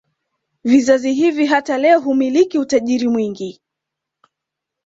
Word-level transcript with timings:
Vizazi 0.63 1.13
hivi 1.13 1.45
hata 1.45 1.77
leo 1.77 1.99
humiliki 1.99 2.59
utajiri 2.59 3.07
mwingi 3.07 3.61